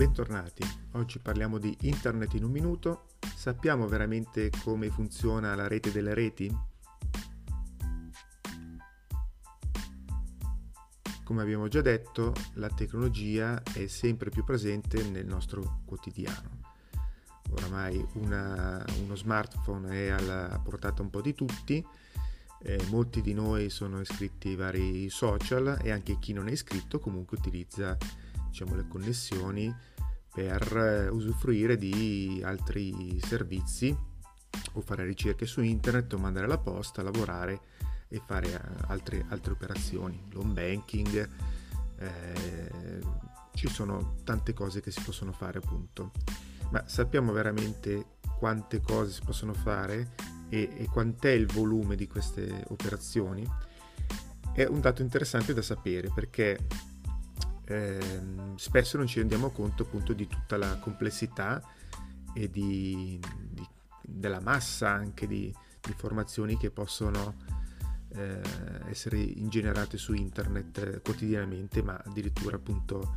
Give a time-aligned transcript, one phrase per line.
[0.00, 3.08] Bentornati, oggi parliamo di Internet in un minuto.
[3.36, 6.50] Sappiamo veramente come funziona la rete delle reti?
[11.22, 16.62] Come abbiamo già detto, la tecnologia è sempre più presente nel nostro quotidiano.
[17.50, 21.86] Oramai una, uno smartphone è alla portata un po' di tutti,
[22.62, 26.98] eh, molti di noi sono iscritti ai vari social e anche chi non è iscritto
[26.98, 27.98] comunque utilizza
[28.48, 29.74] diciamo, le connessioni
[30.32, 33.96] per eh, usufruire di altri servizi
[34.72, 37.60] o fare ricerche su internet o mandare la posta, lavorare
[38.08, 41.28] e fare eh, altre, altre operazioni, l'home banking,
[41.98, 43.00] eh,
[43.54, 46.12] ci sono tante cose che si possono fare appunto,
[46.70, 50.12] ma sappiamo veramente quante cose si possono fare
[50.48, 53.46] e, e quant'è il volume di queste operazioni?
[54.52, 56.58] È un dato interessante da sapere perché
[57.70, 58.00] eh,
[58.56, 61.62] spesso non ci rendiamo conto appunto di tutta la complessità
[62.34, 63.66] e di, di,
[64.02, 67.36] della massa anche di, di informazioni che possono
[68.08, 68.40] eh,
[68.88, 73.16] essere ingenerate su internet eh, quotidianamente, ma addirittura appunto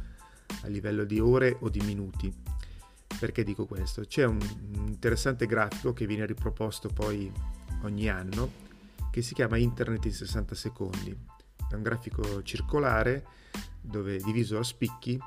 [0.62, 2.32] a livello di ore o di minuti.
[3.20, 4.02] Perché dico questo?
[4.02, 4.40] C'è un
[4.86, 7.32] interessante grafico che viene riproposto poi
[7.82, 8.62] ogni anno
[9.10, 11.18] che si chiama Internet in 60 secondi.
[11.74, 13.26] È un grafico circolare
[13.82, 15.20] dove diviso a spicchi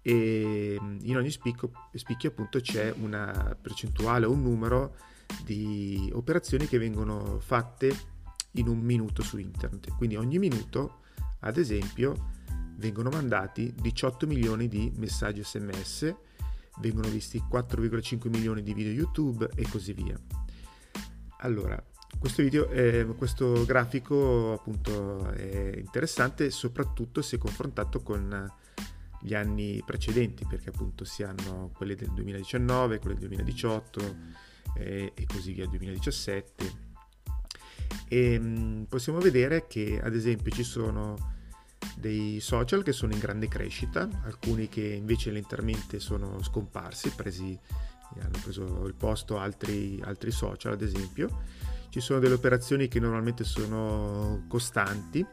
[0.00, 4.94] e mm, in ogni spicco, spicchio appunto c'è una percentuale o un numero
[5.42, 7.92] di operazioni che vengono fatte
[8.52, 9.92] in un minuto su internet.
[9.96, 11.00] Quindi ogni minuto,
[11.40, 12.30] ad esempio,
[12.76, 16.14] vengono mandati 18 milioni di messaggi sms,
[16.78, 20.16] vengono visti 4,5 milioni di video YouTube e così via.
[21.38, 21.84] Allora,
[22.18, 28.50] questo, video, eh, questo grafico appunto è interessante soprattutto se confrontato con
[29.20, 34.16] gli anni precedenti perché appunto si hanno quelli del 2019, quelli del 2018
[34.76, 36.84] eh, e così via, 2017
[38.08, 41.34] e mh, possiamo vedere che ad esempio ci sono
[41.96, 47.58] dei social che sono in grande crescita, alcuni che invece lentamente sono scomparsi, presi,
[48.18, 51.42] hanno preso il posto altri, altri social ad esempio
[51.88, 55.24] ci sono delle operazioni che normalmente sono costanti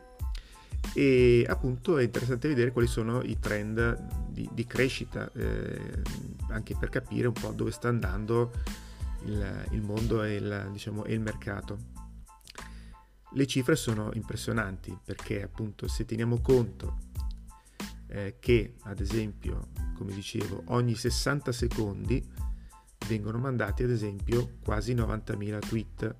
[0.93, 6.01] e appunto è interessante vedere quali sono i trend di, di crescita eh,
[6.49, 8.51] anche per capire un po' dove sta andando
[9.25, 12.01] il, il mondo e il, diciamo, e il mercato.
[13.31, 16.97] Le cifre sono impressionanti perché appunto se teniamo conto
[18.07, 22.23] eh, che ad esempio come dicevo ogni 60 secondi
[23.07, 26.15] vengono mandati ad esempio quasi 90.000 tweet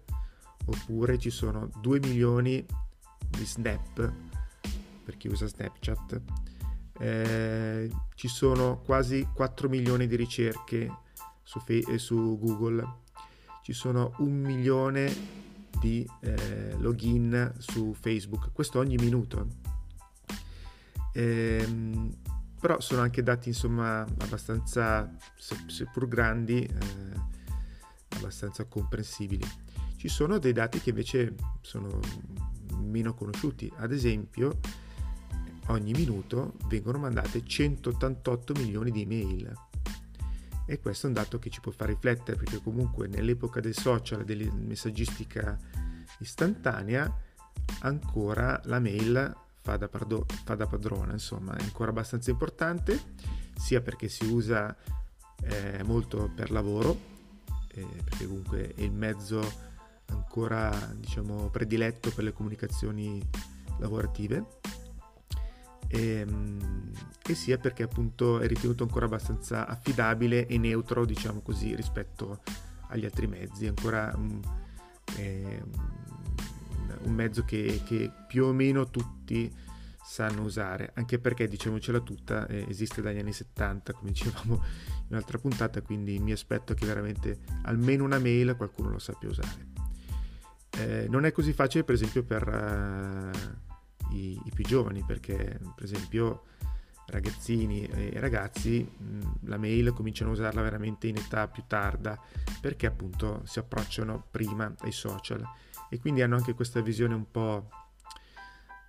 [0.66, 2.66] oppure ci sono 2 milioni
[3.30, 4.32] di snap
[5.04, 6.22] per chi usa Snapchat,
[7.00, 10.90] eh, ci sono quasi 4 milioni di ricerche
[11.44, 13.02] su, Fe- eh, su Google,
[13.64, 15.42] ci sono un milione
[15.80, 19.48] di eh, login su Facebook, questo ogni minuto.
[21.12, 21.68] Eh,
[22.60, 25.14] però sono anche dati insomma abbastanza,
[25.68, 27.20] seppur grandi, eh,
[28.16, 29.46] abbastanza comprensibili.
[30.04, 31.98] Ci sono dei dati che invece sono
[32.76, 34.60] meno conosciuti, ad esempio
[35.68, 39.54] ogni minuto vengono mandate 188 milioni di email.
[40.66, 44.26] E questo è un dato che ci può far riflettere perché comunque nell'epoca dei social
[44.26, 45.58] della messaggistica
[46.20, 47.10] istantanea
[47.80, 53.02] ancora la mail fa da, pardo- fa da padrona, insomma è ancora abbastanza importante
[53.56, 54.76] sia perché si usa
[55.44, 57.00] eh, molto per lavoro,
[57.70, 59.72] eh, perché comunque è il mezzo
[60.08, 63.22] ancora diciamo prediletto per le comunicazioni
[63.80, 64.60] lavorative.
[65.88, 66.92] E, ehm,
[67.26, 72.42] e, sia perché appunto è ritenuto ancora abbastanza affidabile e neutro diciamo così rispetto
[72.90, 73.68] agli altri mezzi.
[73.68, 74.40] Ancora um,
[75.18, 75.62] eh,
[77.04, 79.52] un mezzo che, che, più o meno tutti
[80.04, 80.92] sanno usare.
[80.96, 86.18] Anche perché diciamocela tutta eh, esiste dagli anni 70 come dicevamo in un'altra puntata quindi
[86.20, 89.73] mi aspetto che veramente almeno una mail qualcuno lo sappia usare
[90.78, 95.84] eh, non è così facile per esempio per uh, i, i, più giovani perché per
[95.84, 96.44] esempio
[97.08, 102.20] ragazzini e ragazzi mh, la mail cominciano a usarla veramente in età più tarda
[102.62, 105.44] perché appunto si approcciano prima ai social
[105.90, 107.70] e quindi hanno anche questa visione un po'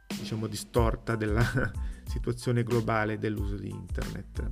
[0.06, 1.44] diciamo distorta della
[2.06, 4.50] situazione globale dell'uso di internet.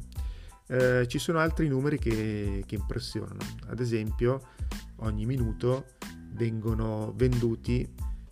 [0.67, 4.49] Eh, ci sono altri numeri che, che impressionano, ad esempio
[4.97, 5.87] ogni minuto
[6.33, 7.89] vengono venduti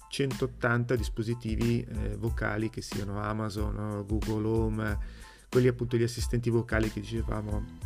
[0.09, 4.99] 180 dispositivi eh, vocali che siano Amazon, Google Home,
[5.49, 7.79] quelli appunto gli assistenti vocali che dicevamo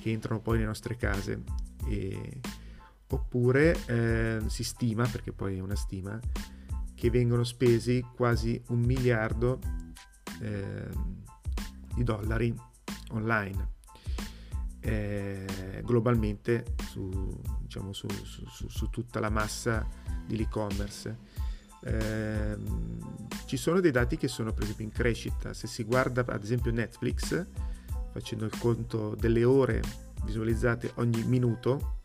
[0.00, 1.42] che entrano poi nelle nostre case.
[1.86, 2.40] E,
[3.08, 6.18] oppure eh, si stima, perché poi è una stima,
[6.94, 9.58] che vengono spesi quasi un miliardo
[10.42, 10.88] eh,
[11.94, 12.54] di dollari
[13.10, 13.78] online
[14.80, 19.86] eh, globalmente su, diciamo, su, su, su, tutta la massa
[20.26, 21.38] dell'e-commerce.
[21.82, 22.56] Eh,
[23.46, 25.52] ci sono dei dati che sono per esempio in crescita.
[25.52, 27.46] Se si guarda ad esempio Netflix,
[28.12, 29.82] facendo il conto delle ore
[30.24, 31.98] visualizzate ogni minuto,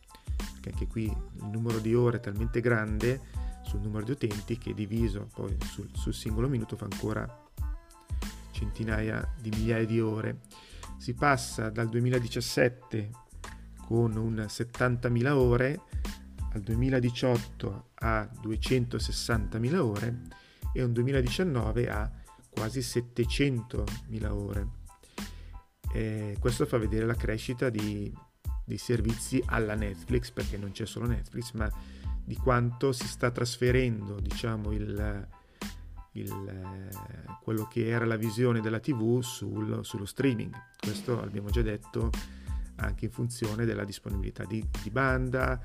[0.54, 4.74] perché anche qui il numero di ore è talmente grande sul numero di utenti che
[4.74, 7.44] diviso poi sul, sul singolo minuto fa ancora
[8.52, 10.42] centinaia di migliaia di ore
[10.98, 13.10] si passa dal 2017
[13.86, 15.82] con un 70.000 ore
[16.54, 20.22] al 2018 a 260.000 ore
[20.74, 22.12] e un 2019 a
[22.50, 24.68] quasi 700.000 ore.
[25.94, 28.14] E questo fa vedere la crescita di,
[28.66, 31.72] di servizi alla Netflix, perché non c'è solo Netflix, ma
[32.24, 35.28] di quanto si sta trasferendo diciamo, il,
[36.16, 36.90] il,
[37.42, 40.54] quello che era la visione della TV sul, sullo streaming.
[40.80, 42.10] Questo abbiamo già detto
[42.78, 45.60] anche in funzione della disponibilità di, di banda,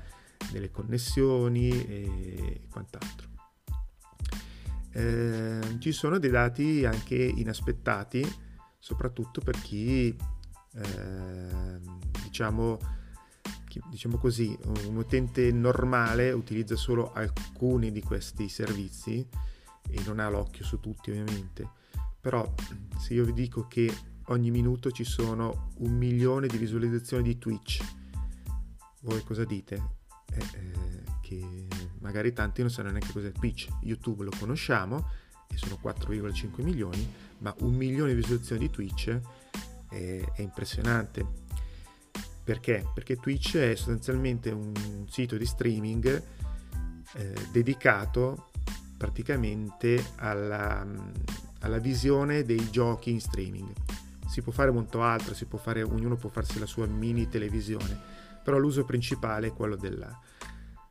[0.51, 3.29] delle connessioni e quant'altro.
[4.93, 8.23] Eh, ci sono dei dati anche inaspettati,
[8.77, 10.15] soprattutto per chi,
[10.73, 11.79] eh,
[12.23, 12.77] diciamo,
[13.89, 14.57] diciamo così,
[14.87, 19.27] un utente normale utilizza solo alcuni di questi servizi
[19.91, 21.67] e non ha l'occhio su tutti ovviamente,
[22.19, 22.51] però
[22.97, 23.93] se io vi dico che
[24.27, 27.83] ogni minuto ci sono un milione di visualizzazioni di Twitch,
[29.01, 29.99] voi cosa dite?
[30.31, 31.67] Eh, eh, che
[31.99, 35.07] magari tanti non sanno neanche cos'è Twitch, YouTube lo conosciamo
[35.47, 37.05] e sono 4,5 milioni,
[37.39, 39.19] ma un milione di visualizzazioni di Twitch
[39.89, 41.25] è, è impressionante.
[42.43, 42.85] Perché?
[42.93, 46.23] Perché Twitch è sostanzialmente un sito di streaming
[47.13, 48.50] eh, dedicato
[49.01, 50.85] praticamente alla,
[51.61, 53.73] alla, visione dei giochi in streaming.
[54.27, 57.99] Si può fare molto altro, può fare, ognuno può farsi la sua mini televisione,
[58.43, 60.15] però l'uso principale è quello della,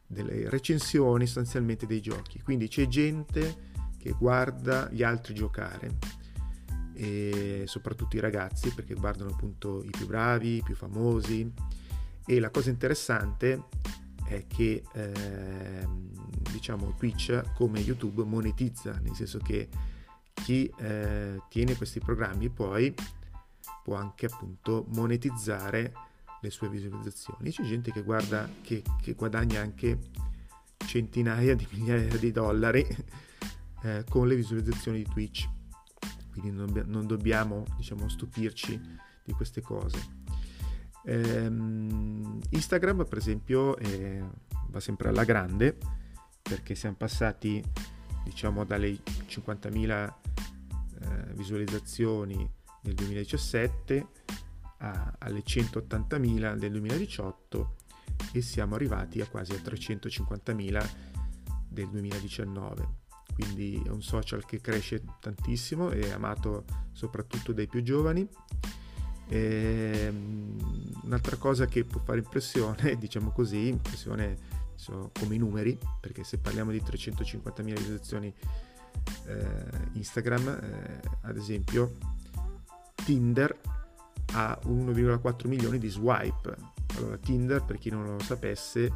[0.05, 2.43] delle recensioni sostanzialmente dei giochi.
[2.43, 5.99] Quindi c'è gente che guarda gli altri giocare
[6.95, 11.49] e soprattutto i ragazzi perché guardano appunto i più bravi, i più famosi
[12.27, 13.67] e la cosa interessante
[14.27, 15.87] è che eh,
[16.53, 19.69] diciamo Twitch come YouTube monetizza, nel senso che
[20.33, 22.95] chi eh, tiene questi programmi poi
[23.83, 25.93] può anche appunto monetizzare
[26.41, 27.51] le sue visualizzazioni.
[27.51, 29.99] C'è gente che guarda, che, che guadagna anche
[30.87, 32.87] centinaia di migliaia di dollari
[33.83, 35.49] eh, con le visualizzazioni di Twitch.
[36.33, 38.81] Quindi non, non dobbiamo diciamo, stupirci
[39.25, 40.19] di queste cose.
[41.05, 44.23] Ehm, Instagram, per esempio, eh,
[44.69, 45.77] va sempre alla grande
[46.51, 47.63] perché siamo passati
[48.25, 50.13] diciamo dalle 50.000
[51.01, 52.37] eh, visualizzazioni
[52.83, 54.07] nel 2017
[54.79, 57.77] a, alle 180.000 del 2018
[58.33, 60.89] e siamo arrivati a quasi a 350.000
[61.69, 62.99] del 2019
[63.33, 68.29] quindi è un social che cresce tantissimo e amato soprattutto dai più giovani.
[69.29, 75.79] E, ehm, un'altra cosa che può fare impressione, diciamo così, impressione so, come i numeri,
[76.01, 78.35] perché se parliamo di 350.000 visualizzazioni
[79.27, 81.97] eh, Instagram, eh, ad esempio,
[82.95, 83.57] Tinder
[84.33, 86.57] ha 1,4 milioni di swipe.
[86.97, 88.91] Allora, Tinder, per chi non lo sapesse,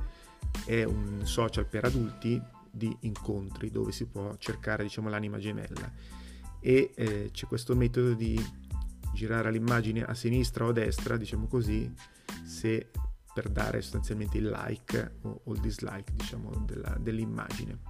[0.64, 5.92] è un social per adulti di incontri dove si può cercare diciamo, l'anima gemella
[6.60, 8.42] e eh, c'è questo metodo di
[9.12, 11.92] girare l'immagine a sinistra o a destra, diciamo così,
[12.44, 12.90] se
[13.34, 17.80] per dare sostanzialmente il like o, o il dislike diciamo, della, dell'immagine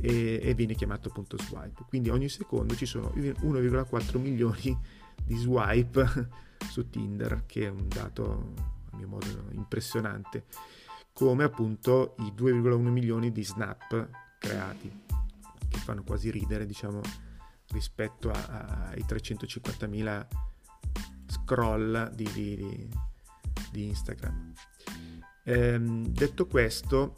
[0.00, 1.84] e, e, viene chiamato appunto swipe.
[1.88, 4.78] Quindi ogni secondo ci sono 1,4 milioni
[5.24, 6.28] di swipe
[6.70, 8.54] su Tinder, che è un dato
[8.90, 10.46] a mio modo impressionante,
[11.12, 14.90] come appunto i 2,1 milioni di snap creati,
[15.68, 17.00] che fanno quasi ridere, diciamo,
[17.70, 20.26] rispetto a, ai 350.000
[21.26, 22.88] scroll di, di, di
[23.76, 24.52] Instagram.
[25.44, 27.16] Ehm, detto questo,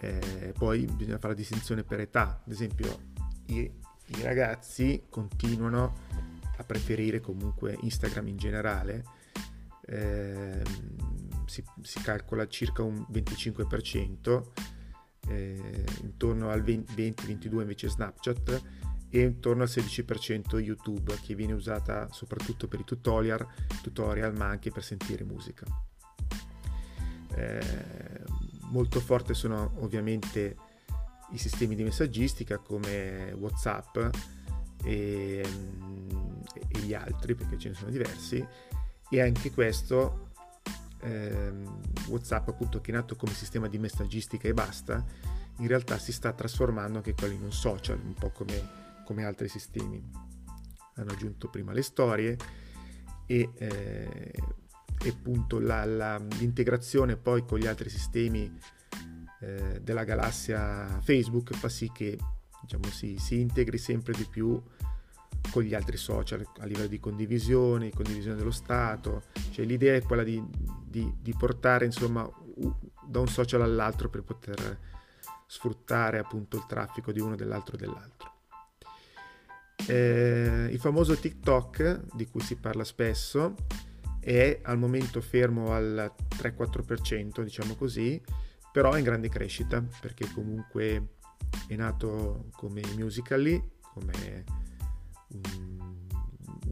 [0.00, 3.14] eh, poi bisogna fare la distinzione per età, ad esempio
[3.46, 6.04] i, i ragazzi continuano
[6.58, 9.04] a preferire comunque Instagram in generale,
[9.86, 10.62] eh,
[11.46, 14.42] si, si, calcola circa un 25%,
[15.28, 18.62] eh, intorno al 20-22 invece Snapchat
[19.10, 23.46] e intorno al 16% YouTube che viene usata soprattutto per i tutorial,
[23.82, 25.64] tutorial ma anche per sentire musica.
[27.34, 28.24] Eh,
[28.70, 30.56] molto forte sono ovviamente
[31.32, 33.96] i sistemi di messaggistica come Whatsapp
[34.84, 35.44] e,
[36.68, 38.46] e gli altri perché ce ne sono diversi
[39.08, 40.30] e anche questo
[41.02, 45.04] ehm, Whatsapp appunto che è nato come sistema di messaggistica e basta
[45.58, 49.48] in realtà si sta trasformando anche quello in un social un po' come, come altri
[49.48, 50.02] sistemi
[50.96, 52.36] hanno aggiunto prima le storie
[53.26, 54.32] e, eh,
[55.04, 58.52] e appunto la, la, l'integrazione poi con gli altri sistemi
[59.40, 62.18] eh, della galassia Facebook fa sì che
[62.62, 64.60] diciamo, si, si integri sempre di più
[65.50, 70.24] con gli altri social a livello di condivisione, condivisione dello stato, cioè l'idea è quella
[70.24, 70.42] di,
[70.84, 72.28] di, di portare insomma
[73.06, 74.80] da un social all'altro per poter
[75.46, 78.35] sfruttare appunto il traffico di uno dell'altro e dell'altro.
[79.86, 83.54] Eh, il famoso TikTok di cui si parla spesso
[84.20, 88.20] è al momento fermo al 3-4%, diciamo così,
[88.72, 91.14] però è in grande crescita perché comunque
[91.68, 94.44] è nato come Musical.ly, come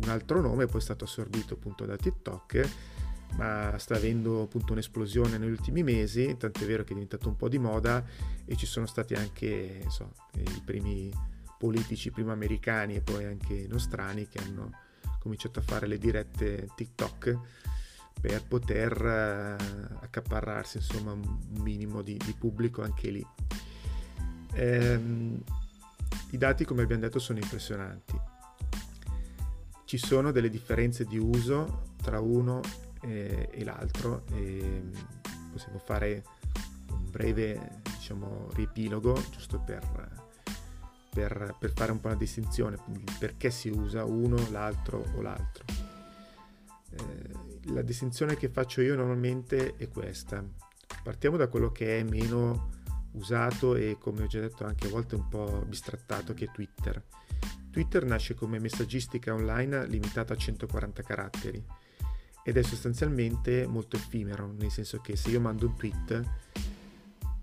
[0.02, 2.70] un altro nome, poi è stato assorbito appunto da TikTok,
[3.36, 7.48] ma sta avendo appunto un'esplosione negli ultimi mesi, tant'è vero che è diventato un po'
[7.48, 8.04] di moda
[8.44, 11.10] e ci sono stati anche so, i primi
[11.64, 14.70] politici, prima americani e poi anche nostrani, che hanno
[15.18, 17.38] cominciato a fare le dirette TikTok
[18.20, 23.26] per poter uh, accaparrarsi insomma un minimo di, di pubblico anche lì.
[24.52, 25.42] Ehm,
[26.32, 28.20] I dati, come abbiamo detto, sono impressionanti.
[29.86, 32.60] Ci sono delle differenze di uso tra uno
[33.00, 34.82] e, e l'altro e
[35.50, 36.24] possiamo fare
[36.90, 40.23] un breve diciamo, riepilogo giusto per,
[41.14, 42.76] per, per fare un po' una distinzione,
[43.18, 45.64] perché si usa uno, l'altro o l'altro.
[46.90, 50.44] Eh, la distinzione che faccio io normalmente è questa.
[51.02, 52.70] Partiamo da quello che è meno
[53.12, 57.02] usato e come ho già detto anche a volte un po' bistrattato che è Twitter.
[57.70, 61.64] Twitter nasce come messaggistica online limitata a 140 caratteri
[62.44, 66.22] ed è sostanzialmente molto effimero, nel senso che se io mando un tweet,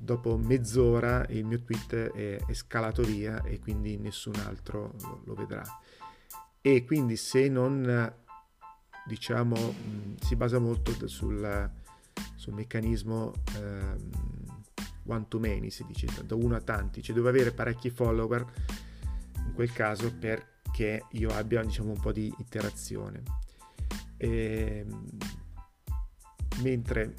[0.02, 5.34] dopo mezz'ora il mio tweet è, è scalato via e quindi nessun altro lo, lo
[5.36, 5.64] vedrà.
[6.60, 8.14] E quindi se non
[9.06, 9.56] diciamo
[10.20, 11.72] si basa molto sul,
[12.36, 14.10] sul meccanismo um,
[15.06, 18.46] one to many si dice da uno a tanti cioè devo avere parecchi follower
[19.44, 23.24] in quel caso perché io abbia diciamo un po' di interazione
[24.18, 25.08] e, ehm,
[26.62, 27.16] mentre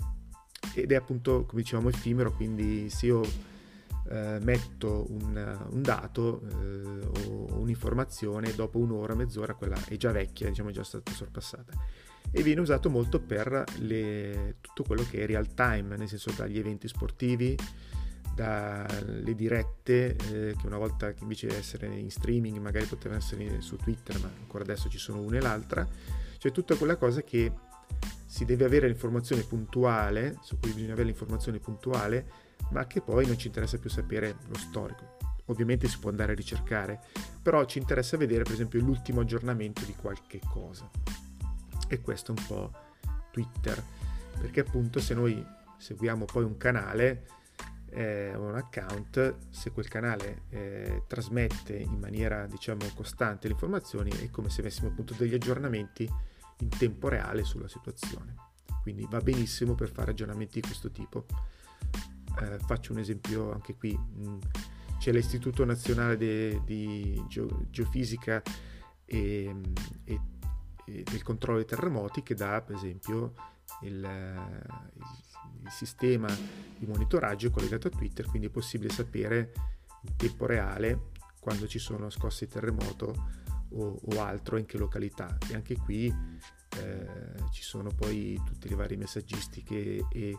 [0.75, 3.51] ed è appunto come dicevamo effimero quindi se io
[4.09, 10.49] eh, metto un, un dato eh, o un'informazione dopo un'ora mezz'ora quella è già vecchia
[10.49, 11.73] diciamo è già stata sorpassata.
[12.31, 16.59] E viene usato molto per le, tutto quello che è real time nel senso dagli
[16.59, 17.57] eventi sportivi
[18.35, 23.77] dalle dirette eh, che una volta invece di essere in streaming magari potevano essere su
[23.77, 25.87] Twitter ma ancora adesso ci sono una e l'altra.
[26.39, 27.53] Cioè tutta quella cosa che
[28.33, 32.27] si deve avere l'informazione puntuale, su cui bisogna avere l'informazione puntuale,
[32.71, 35.19] ma che poi non ci interessa più sapere lo storico.
[35.47, 36.99] Ovviamente si può andare a ricercare,
[37.43, 40.91] però ci interessa vedere per esempio l'ultimo aggiornamento di qualche cosa.
[41.87, 42.73] E questo è un po'
[43.33, 43.85] Twitter,
[44.41, 45.45] perché appunto se noi
[45.77, 47.27] seguiamo poi un canale,
[47.91, 54.31] eh, un account, se quel canale eh, trasmette in maniera diciamo costante le informazioni, è
[54.31, 56.11] come se avessimo appunto degli aggiornamenti
[56.59, 58.35] in tempo reale sulla situazione.
[58.83, 61.27] Quindi va benissimo per fare ragionamenti di questo tipo.
[62.41, 63.97] Eh, faccio un esempio anche qui.
[63.97, 64.39] Mm,
[64.99, 68.43] c'è l'Istituto Nazionale de, di Geo, Geofisica
[69.05, 69.55] e,
[70.05, 70.21] e,
[70.85, 73.35] e, del controllo dei terremoti che dà per esempio
[73.83, 75.03] il, il,
[75.63, 76.29] il sistema
[76.79, 79.53] di monitoraggio collegato a Twitter, quindi è possibile sapere
[80.03, 83.42] in tempo reale quando ci sono scosse di terremoto
[83.75, 86.07] o, o altro in che località e anche qui
[86.79, 87.07] eh,
[87.51, 90.39] ci sono poi tutte le varie messaggistiche e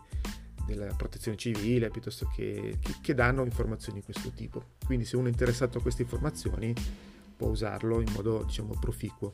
[0.66, 4.76] della protezione civile piuttosto che, che, che, danno informazioni di questo tipo.
[4.86, 6.74] Quindi se uno è interessato a queste informazioni
[7.36, 9.34] può usarlo in modo diciamo proficuo.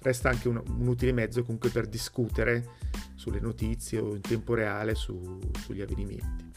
[0.00, 2.76] Resta anche un, un utile mezzo comunque per discutere
[3.14, 6.50] sulle notizie o in tempo reale su, sugli avvenimenti.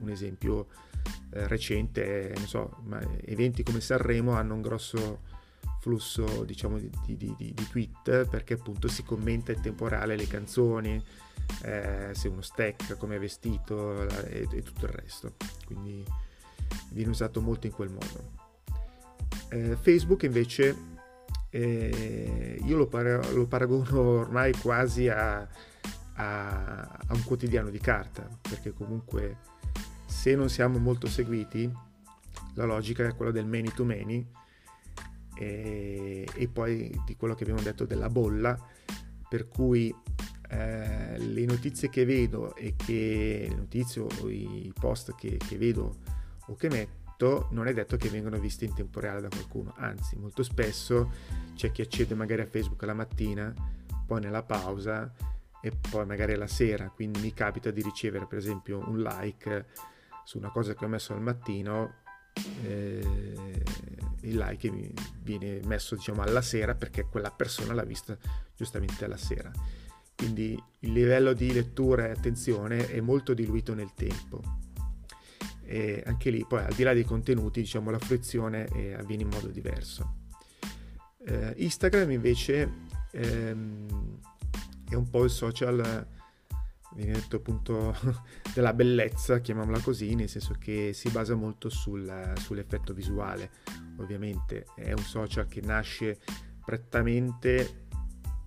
[0.00, 0.68] Un esempio
[1.30, 2.82] eh, recente è, so,
[3.24, 5.36] eventi come Sanremo hanno un grosso
[5.80, 10.26] flusso diciamo di, di, di, di, tweet perché appunto si commenta in tempo reale le
[10.26, 11.02] canzoni
[11.62, 15.34] eh, se uno stack come è vestito e, e, tutto il resto.
[15.64, 16.04] Quindi
[16.90, 18.46] viene usato molto in quel modo.
[19.50, 20.76] Eh, Facebook invece
[21.50, 25.48] eh, io lo, par- lo, paragono ormai quasi a, a,
[26.14, 29.38] a un quotidiano di carta, perché comunque
[30.06, 31.70] se non siamo molto seguiti,
[32.54, 34.26] la logica è quella del many to many
[35.38, 38.58] e, e poi di quello che abbiamo detto della bolla,
[39.28, 39.94] per cui
[40.50, 45.96] eh, le notizie che vedo e che le notizie o i post che, che vedo
[46.46, 50.16] o che metto non è detto che vengano visti in tempo reale da qualcuno, anzi
[50.16, 51.12] molto spesso
[51.54, 53.52] c'è chi accede magari a Facebook la mattina,
[54.06, 55.12] poi nella pausa
[55.60, 59.66] e poi magari la sera, quindi mi capita di ricevere per esempio un like
[60.24, 61.94] su una cosa che ho messo al mattino,
[62.62, 63.57] eh,
[64.28, 64.92] il like
[65.22, 68.16] viene messo diciamo alla sera perché quella persona l'ha vista
[68.56, 69.50] giustamente alla sera.
[70.14, 74.42] Quindi il livello di lettura e attenzione è molto diluito nel tempo.
[75.64, 79.28] E anche lì poi al di là dei contenuti diciamo la fruizione eh, avviene in
[79.28, 80.16] modo diverso.
[81.24, 84.18] Eh, Instagram invece ehm,
[84.88, 86.06] è un po' il social
[86.98, 87.96] viene detto appunto
[88.52, 93.50] della bellezza, chiamiamola così, nel senso che si basa molto sul, sull'effetto visuale.
[93.98, 96.18] Ovviamente è un social che nasce
[96.64, 97.86] prettamente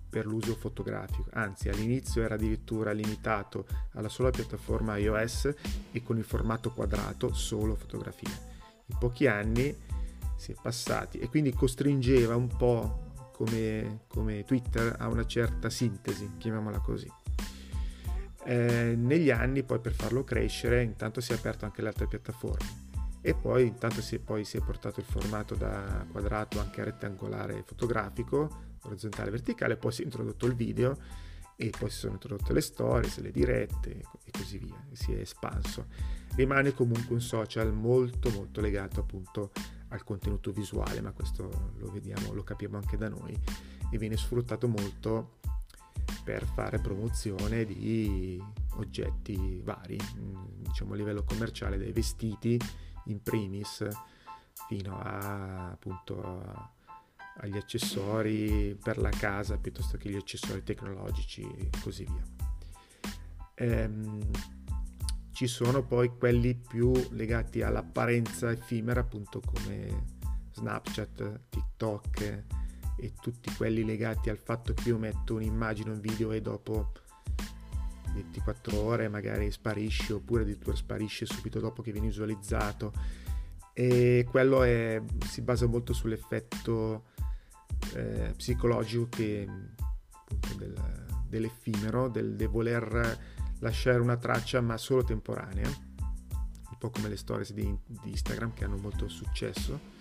[0.08, 5.54] per l'uso fotografico, anzi all'inizio era addirittura limitato alla sola piattaforma iOS
[5.90, 8.30] e con il formato quadrato solo fotografia.
[8.86, 9.74] In pochi anni
[10.36, 16.32] si è passati e quindi costringeva un po' come, come Twitter a una certa sintesi,
[16.36, 17.10] chiamiamola così.
[18.44, 22.90] Eh, negli anni poi per farlo crescere intanto si è aperto anche le altre piattaforme
[23.24, 26.84] e poi intanto si è, poi si è portato il formato da quadrato anche a
[26.84, 28.50] rettangolare fotografico,
[28.82, 30.98] orizzontale e verticale, poi si è introdotto il video
[31.54, 33.90] e poi si sono introdotte le stories, le dirette
[34.24, 35.86] e così via, si è espanso.
[36.34, 39.52] Rimane comunque un social molto molto legato appunto
[39.88, 43.38] al contenuto visuale, ma questo lo vediamo, lo capiamo anche da noi
[43.88, 45.38] e viene sfruttato molto
[46.22, 48.42] per fare promozione di
[48.76, 52.58] oggetti vari, mm, diciamo a livello commerciale, dai vestiti
[53.06, 53.86] in primis
[54.68, 56.70] fino a, appunto a,
[57.38, 62.24] agli accessori per la casa piuttosto che gli accessori tecnologici e così via.
[63.54, 64.30] Ehm,
[65.32, 70.20] ci sono poi quelli più legati all'apparenza effimera appunto come
[70.52, 72.44] Snapchat, TikTok,
[72.96, 76.92] e tutti quelli legati al fatto che io metto un'immagine, un video e dopo
[78.12, 82.92] 24 ore magari sparisce oppure addirittura sparisce subito dopo che viene visualizzato.
[83.72, 87.04] E quello è, si basa molto sull'effetto
[87.94, 89.48] eh, psicologico che,
[90.12, 90.74] appunto, del,
[91.26, 93.18] dell'effimero, del, del voler
[93.60, 98.64] lasciare una traccia ma solo temporanea, un po' come le stories di, di Instagram che
[98.64, 99.91] hanno molto successo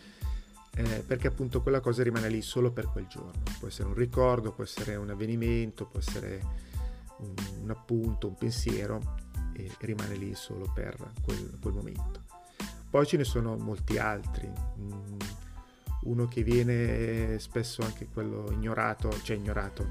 [0.76, 3.44] eh, perché appunto quella cosa rimane lì solo per quel giorno.
[3.60, 6.42] Può essere un ricordo, può essere un avvenimento, può essere
[7.18, 9.18] un, un appunto, un pensiero
[9.54, 12.24] e rimane lì solo per quel, quel momento.
[12.90, 14.50] Poi ce ne sono molti altri.
[14.80, 15.18] Mm,
[16.04, 19.88] uno che viene spesso anche quello ignorato, cioè ignorato,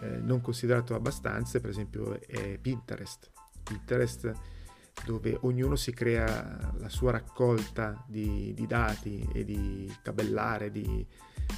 [0.00, 3.30] eh, non considerato abbastanza, per esempio è Pinterest.
[3.62, 4.32] Pinterest
[5.04, 11.06] dove ognuno si crea la sua raccolta di, di dati e di tabellare di,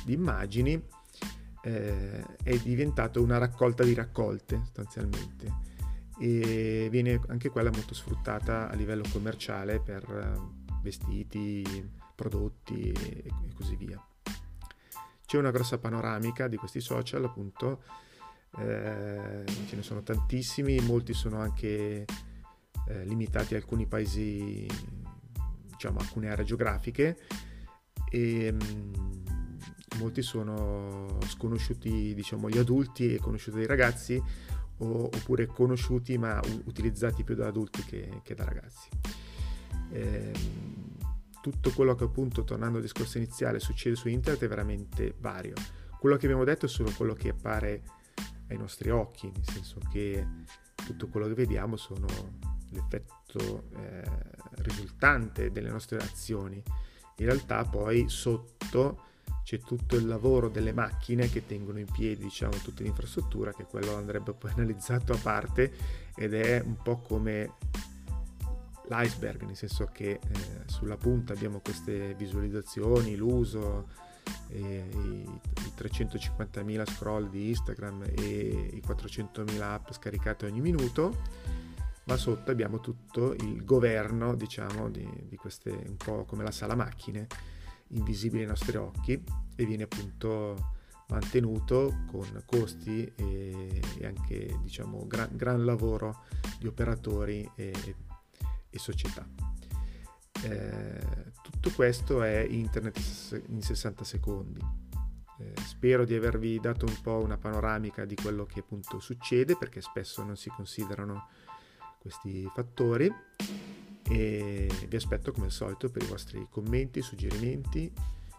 [0.05, 0.83] di immagini,
[1.63, 5.75] eh, è diventato una raccolta di raccolte sostanzialmente
[6.19, 11.65] e viene anche quella molto sfruttata a livello commerciale per eh, vestiti,
[12.15, 14.03] prodotti e, e così via.
[15.27, 17.83] C'è una grossa panoramica di questi social appunto,
[18.59, 22.05] eh, ce ne sono tantissimi, molti sono anche
[22.89, 24.67] eh, limitati a alcuni paesi,
[25.71, 27.19] diciamo alcune aree geografiche
[28.11, 29.27] e mh, mm,
[29.99, 34.23] molti sono sconosciuti, diciamo, gli adulti e conosciuti dai ragazzi
[34.79, 38.89] o, oppure conosciuti ma u- utilizzati più da adulti che, che da ragazzi.
[39.91, 40.33] Eh,
[41.41, 45.55] tutto quello che appunto, tornando al discorso iniziale, succede su internet è veramente vario.
[45.99, 47.83] Quello che abbiamo detto è solo quello che appare
[48.49, 50.27] ai nostri occhi, nel senso che
[50.75, 52.07] tutto quello che vediamo sono
[52.77, 54.05] l'effetto eh,
[54.63, 56.63] risultante delle nostre azioni.
[57.19, 59.05] In realtà poi sotto
[59.43, 63.95] c'è tutto il lavoro delle macchine che tengono in piedi diciamo, tutta l'infrastruttura, che quello
[63.97, 65.73] andrebbe poi analizzato a parte
[66.17, 67.53] ed è un po' come
[68.89, 70.21] l'iceberg, nel senso che eh,
[70.67, 73.89] sulla punta abbiamo queste visualizzazioni, l'uso,
[74.49, 81.15] eh, i, i 350.000 scroll di Instagram e i 400.000 app scaricate ogni minuto
[82.07, 86.75] ma sotto abbiamo tutto il governo, diciamo, di, di queste, un po' come la sala
[86.75, 87.27] macchine,
[87.89, 89.23] invisibile ai nostri occhi
[89.55, 90.75] e viene appunto
[91.09, 96.25] mantenuto con costi e, e anche diciamo gran, gran, lavoro
[96.59, 97.73] di operatori e,
[98.71, 99.27] e società.
[100.43, 102.99] Eh, tutto questo è internet
[103.49, 104.61] in 60 secondi.
[105.39, 109.81] Eh, spero di avervi dato un po' una panoramica di quello che appunto succede perché
[109.81, 111.29] spesso non si considerano
[112.07, 113.13] questi fattori
[114.09, 117.93] e vi aspetto come al solito per i vostri commenti, suggerimenti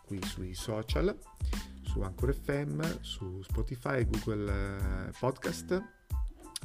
[0.06, 1.16] qui sui social
[1.82, 5.84] su Anchor FM, su Spotify, Google eh, Podcast,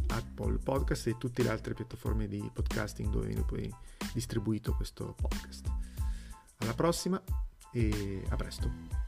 [0.08, 3.72] Apple Podcast e tutte le altre piattaforme di podcasting dove viene poi
[4.12, 5.66] distribuito questo podcast.
[6.58, 7.20] Alla prossima
[7.72, 9.01] e a presto.